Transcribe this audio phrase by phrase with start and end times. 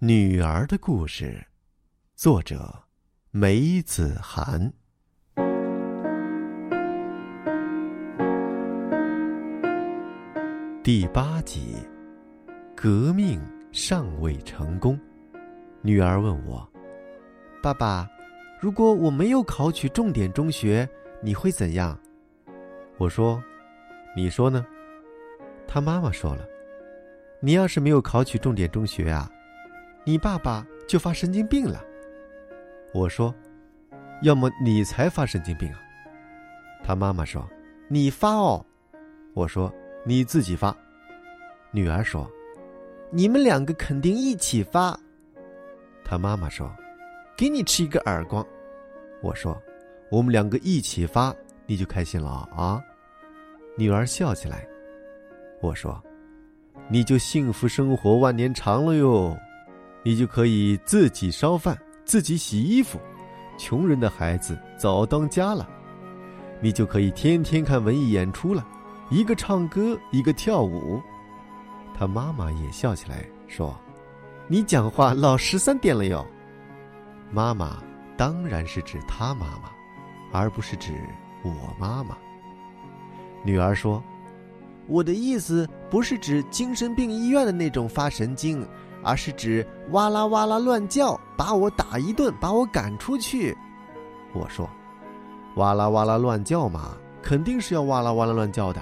[0.00, 1.44] 女儿的故事，
[2.14, 2.72] 作者
[3.32, 4.72] 梅子涵。
[10.84, 11.74] 第八集，
[12.76, 13.42] 革命
[13.72, 14.96] 尚未成功。
[15.82, 16.64] 女儿问我
[17.60, 18.08] ：“爸爸，
[18.60, 20.88] 如果我没有考取重点中学，
[21.20, 21.98] 你会怎样？”
[22.98, 23.42] 我说
[24.14, 24.64] ：“你说呢？”
[25.66, 26.46] 他妈妈说了
[27.42, 29.28] ：“你要是没有考取重点中学啊。”
[30.08, 31.84] 你爸爸就发神经病了。
[32.94, 33.34] 我说
[34.24, 35.78] ：“要么你才发神经病啊。”
[36.82, 37.46] 他妈妈说
[37.88, 38.64] ：“你发哦。”
[39.36, 39.70] 我说
[40.06, 40.74] ：“你自己发。”
[41.70, 42.26] 女儿说
[43.12, 44.98] ：“你们两个肯定一起发。”
[46.02, 46.74] 他妈妈说
[47.36, 48.42] ：“给你吃一个耳光。”
[49.20, 49.60] 我说
[50.10, 52.82] ：“我们两个一起发，你就开心了啊。”
[53.76, 54.66] 女儿笑起来。
[55.60, 56.02] 我说
[56.88, 59.38] ：“你就幸福生活万年长了哟。”
[60.08, 62.98] 你就可以自己烧饭，自己洗衣服，
[63.58, 65.68] 穷人的孩子早当家了。
[66.62, 68.66] 你就可以天天看文艺演出了，
[69.10, 70.98] 一个唱歌，一个跳舞。
[71.94, 73.78] 他妈妈也笑起来说
[74.48, 76.26] ：“你讲话老十三点了哟。”
[77.30, 77.76] 妈妈
[78.16, 79.70] 当然是指他妈妈，
[80.32, 80.94] 而不是指
[81.42, 82.16] 我妈妈。
[83.44, 84.02] 女儿说
[84.88, 88.66] ：“我的意思不是指精神病医院的那种发神经。”
[89.02, 93.56] 而是指哇啦哇啦乱叫，把我打一顿，把我赶出去。
[94.34, 94.68] 我说
[95.56, 98.80] ：“哇啦哇啦乱叫嘛，肯定是要哇啦哇啦乱叫的，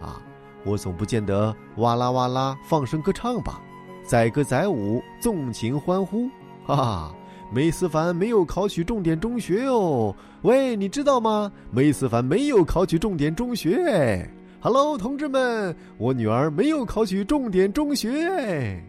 [0.00, 0.20] 啊！
[0.64, 3.60] 我总不见得哇啦哇啦放声歌唱吧，
[4.04, 6.28] 载歌载舞，纵情欢呼，
[6.66, 7.14] 哈哈！
[7.50, 11.50] 梅思凡没有考取重点中学哦，喂，你知道吗？
[11.70, 14.28] 梅思凡没有考取重点中学。
[14.60, 18.82] Hello，同志们，我女儿没有考取重点中学。”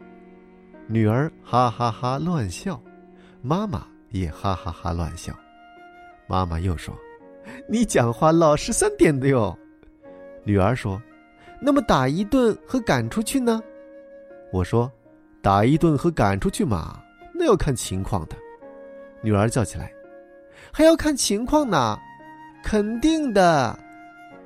[0.91, 2.81] 女儿哈哈哈乱笑，
[3.43, 5.31] 妈妈也哈哈哈乱笑。
[6.25, 6.97] 妈妈又说
[7.69, 9.55] ：“你讲话老实三点的哟。”
[10.43, 10.99] 女儿说
[11.61, 13.61] ：“那么打一顿和赶出去呢？”
[14.51, 14.91] 我说
[15.43, 16.99] ：“打一顿和赶出去嘛，
[17.35, 18.35] 那要看情况的。”
[19.21, 19.93] 女儿叫起来
[20.73, 21.99] ：“还要看情况呢？
[22.63, 23.77] 肯定的。”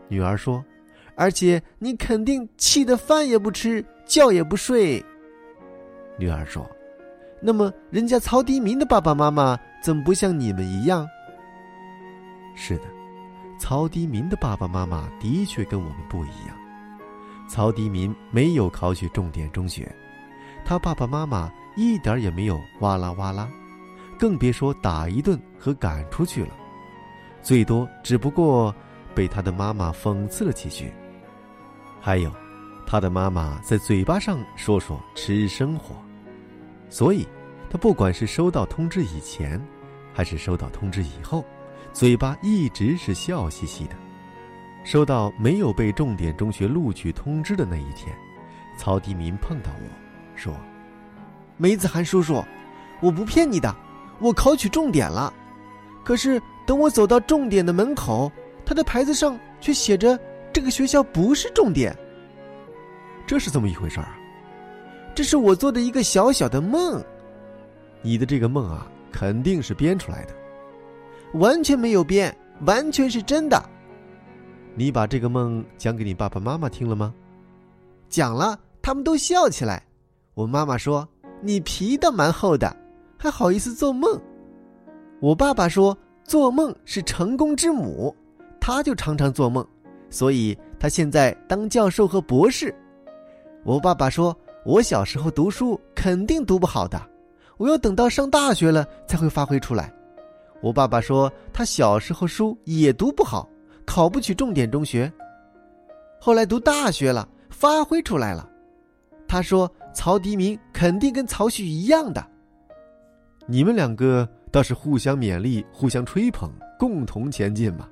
[0.10, 0.62] 女儿说
[1.16, 5.02] ：“而且你肯定气得饭也不吃，觉也不睡。”
[6.18, 6.70] 女儿说
[7.42, 11.08] ：“那么，人家曹迪民的爸爸妈妈怎么不像你们一样？”
[12.56, 12.84] 是的，
[13.58, 16.56] 曹迪民的爸爸妈妈的确跟我们不一样。
[17.50, 19.92] 曹迪民没有考取重点中学，
[20.64, 23.50] 他爸爸妈妈一点也没有哇啦哇啦，
[24.18, 26.52] 更别说打一顿和赶出去了，
[27.42, 28.74] 最多只不过
[29.16, 30.94] 被他的妈妈讽刺了几句。
[32.00, 32.32] 还有。
[32.86, 35.96] 他的妈妈在嘴巴上说说吃生活，
[36.90, 37.28] 所以，
[37.70, 39.60] 他不管是收到通知以前，
[40.14, 41.44] 还是收到通知以后，
[41.92, 43.96] 嘴巴一直是笑嘻嘻的。
[44.84, 48.16] 收到没有被重点中学录取通知的那一天，
[48.78, 49.90] 曹迪民碰到我
[50.36, 50.54] 说
[51.58, 52.44] ：“梅子涵叔叔，
[53.02, 53.74] 我不骗你的，
[54.20, 55.34] 我考取重点了。
[56.04, 58.30] 可是等我走到重点的门口，
[58.66, 60.20] 他的牌子上却写着
[60.52, 61.98] 这个学校不是重点。”
[63.26, 64.18] 这是这么一回事儿啊！
[65.16, 67.04] 这是我做的一个小小的梦。
[68.02, 70.34] 你的这个梦啊，肯定是编出来的，
[71.34, 72.36] 完全没有编，
[72.66, 73.64] 完全是真的。
[74.76, 77.14] 你把这个梦讲给你爸爸妈妈听了吗？
[78.10, 79.82] 讲了，他们都笑起来。
[80.34, 81.08] 我妈妈说
[81.42, 82.76] ：“你皮倒蛮厚的，
[83.18, 84.20] 还好意思做梦。”
[85.22, 88.14] 我爸爸说：“做梦是成功之母，
[88.60, 89.66] 他就常常做梦，
[90.10, 92.74] 所以他现在当教授和博士。”
[93.64, 97.02] 我爸爸说：“我小时候读书肯定读不好的，
[97.58, 99.94] 我要等到上大学了才会发挥出来。”
[100.62, 103.50] 我爸爸说：“他小时候书也读不好，
[103.86, 105.12] 考不取重点中学。
[106.20, 108.50] 后来读大学了，发挥出来了。”
[109.28, 112.26] 他说：“曹迪明肯定跟曹旭一样的。”
[113.48, 117.88] 你们两个倒是互相勉励、互相吹捧，共同前进嘛。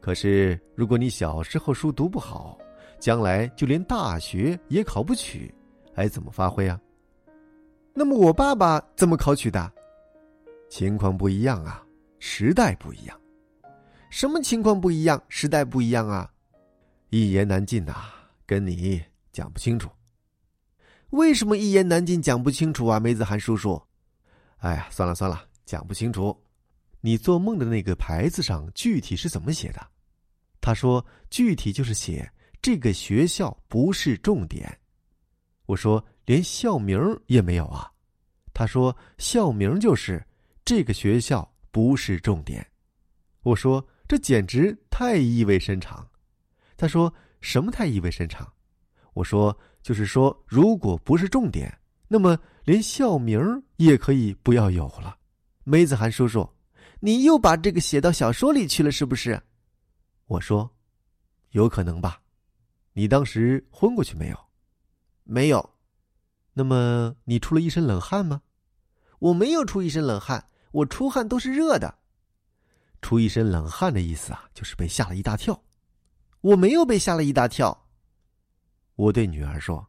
[0.00, 2.58] 可是，如果你小时候书读不好，
[3.02, 5.52] 将来就连大学也考不取，
[5.92, 6.80] 还怎么发挥啊？
[7.92, 9.72] 那么我爸爸怎么考取的？
[10.70, 11.84] 情况不一样啊，
[12.20, 13.20] 时代不一样。
[14.08, 15.20] 什么情况不一样？
[15.28, 16.30] 时代不一样啊？
[17.10, 18.04] 一言难尽呐，
[18.46, 19.02] 跟你
[19.32, 19.90] 讲不清楚。
[21.10, 23.00] 为什么一言难尽讲不清楚啊？
[23.00, 23.82] 梅子涵叔叔，
[24.58, 26.40] 哎呀，算了算了，讲不清楚。
[27.00, 29.84] 你做梦的那个牌子上具体是怎么写的？
[30.60, 32.30] 他说具体就是写。
[32.62, 34.78] 这个学校不是重点，
[35.66, 37.90] 我说连校名也没有啊。
[38.54, 40.24] 他说校名就是
[40.64, 42.64] 这个学校不是重点。
[43.42, 46.08] 我说这简直太意味深长。
[46.76, 48.50] 他说什么太意味深长？
[49.12, 51.76] 我说就是说，如果不是重点，
[52.06, 53.40] 那么连校名
[53.74, 55.18] 也可以不要有了。
[55.64, 56.48] 梅子涵叔叔，
[57.00, 59.42] 你又把这个写到小说里去了，是不是？
[60.26, 60.70] 我说，
[61.50, 62.21] 有可能吧。
[62.92, 64.38] 你当时昏过去没有？
[65.24, 65.70] 没有。
[66.52, 68.42] 那么你出了一身冷汗吗？
[69.18, 71.98] 我没有出一身冷汗，我出汗都是热的。
[73.00, 75.62] 出一身冷汗的意思啊，就是被吓了一大跳。
[76.40, 77.86] 我没有被吓了一大跳。
[78.96, 79.86] 我对女儿说：“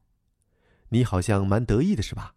[0.88, 2.34] 你好像蛮得意的是吧？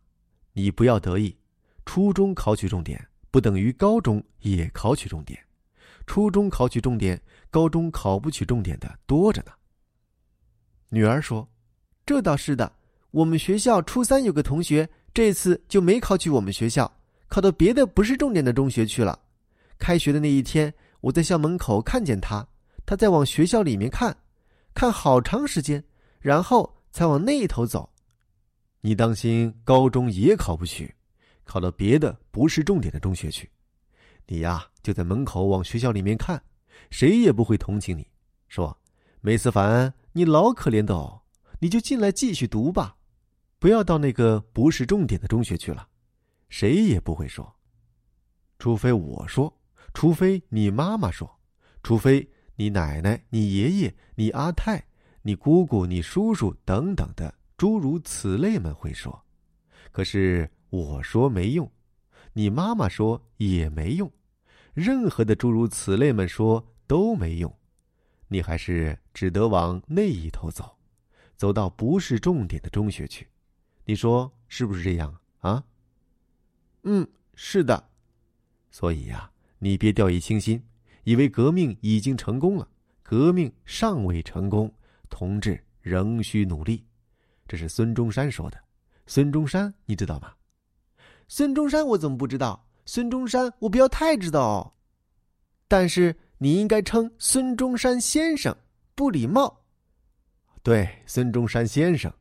[0.52, 1.38] 你不要得意。
[1.84, 5.40] 初中考取重点，不等于高中也考取重点。
[6.06, 9.52] 初中考取重点，高中考不取重点的多着呢。”
[10.88, 11.48] 女儿说
[12.06, 12.72] ：“这倒是的。
[13.10, 16.90] 我们学校初三有个同学，这次就没考取我们学校，
[17.28, 19.18] 考到别的不是重点的中学去了。
[19.78, 22.46] 开学的那一天，我在校门口看见他，
[22.84, 24.16] 他在往学校里面看，
[24.74, 25.82] 看好长时间，
[26.20, 27.90] 然后才往那一头走。
[28.80, 30.94] 你当心高中也考不取，
[31.44, 33.50] 考到别的不是重点的中学去。
[34.26, 36.40] 你呀，就在门口往学校里面看，
[36.90, 38.06] 谁也不会同情你，
[38.48, 38.76] 说
[39.20, 41.20] 梅思凡。”你老可怜的哦，
[41.60, 42.96] 你就进来继续读吧，
[43.58, 45.86] 不要到那个不是重点的中学去了，
[46.48, 47.54] 谁也不会说，
[48.58, 49.54] 除非我说，
[49.92, 51.30] 除非你妈妈说，
[51.82, 54.82] 除非你奶奶、你爷爷、你阿太、
[55.20, 59.22] 你姑姑、你叔叔等等的诸如此类们会说，
[59.92, 61.70] 可是我说没用，
[62.32, 64.10] 你妈妈说也没用，
[64.72, 67.54] 任何的诸如此类们说都没用。
[68.28, 70.76] 你还是只得往那一头走，
[71.36, 73.28] 走到不是重点的中学去，
[73.84, 75.62] 你说是不是这样啊？
[76.82, 77.88] 嗯，是的。
[78.70, 79.30] 所以呀，
[79.60, 80.60] 你别掉以轻心，
[81.04, 82.68] 以为革命已经成功了。
[83.02, 84.74] 革命尚未成功，
[85.08, 86.84] 同志仍需努力。
[87.46, 88.58] 这是孙中山说的。
[89.06, 90.34] 孙中山，你知道吗？
[91.28, 92.66] 孙中山，我怎么不知道？
[92.84, 94.76] 孙中山，我不要太知道。
[95.68, 96.16] 但是。
[96.38, 98.54] 你应该称孙中山先生，
[98.94, 99.62] 不礼貌。
[100.62, 102.12] 对，孙中山先生，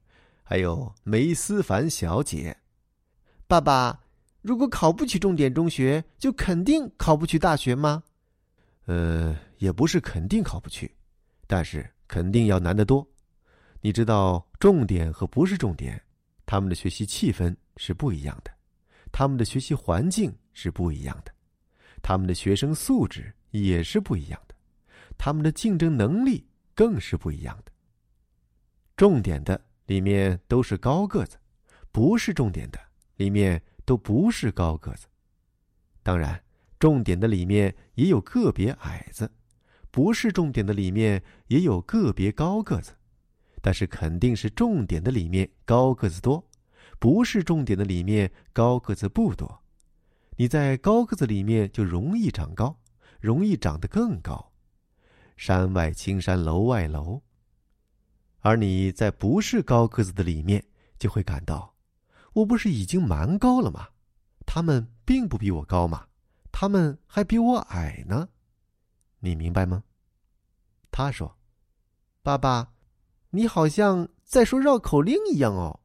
[0.42, 2.56] 还有梅思凡小姐。
[3.46, 4.00] 爸爸，
[4.42, 8.04] 如果考不起重点中学，就肯定考不起大学吗？
[8.86, 10.96] 呃，也不是肯定考不去，
[11.46, 13.06] 但是肯定要难得多。
[13.82, 16.02] 你知道，重点和不是重点，
[16.46, 18.52] 他们的学习气氛是不一样的，
[19.12, 21.34] 他们的学习环境是不一样的，
[22.02, 23.34] 他们的学生素质。
[23.64, 24.56] 也是不一样的，
[25.18, 27.72] 他们的竞争能力更是不一样的。
[28.98, 31.38] 重点的里面都是高个子，
[31.92, 32.80] 不是重点的
[33.18, 35.08] 里面都不是高个子。
[36.04, 36.44] 当然，
[36.80, 39.32] 重点的里面也有个别矮子，
[39.92, 42.94] 不是重点的里面也有个别高个子，
[43.62, 46.48] 但是肯定是重点的里面高个子多，
[47.00, 49.62] 不是重点的里面高个子不多。
[50.38, 52.78] 你在高个子里面就容易长高。
[53.20, 54.52] 容易长得更高，
[55.38, 57.22] 山外青山楼外楼。
[58.42, 60.64] 而你在不是高个子的里面，
[61.00, 61.76] 就会感到，
[62.34, 63.88] 我不是已经蛮高了吗？
[64.46, 66.06] 他们并不比我高嘛，
[66.52, 68.30] 他们还比我矮呢，
[69.20, 69.84] 你明白吗？
[70.92, 71.36] 他说
[72.22, 72.72] ：“爸爸，
[73.32, 75.80] 你好像在说绕口令一样哦。”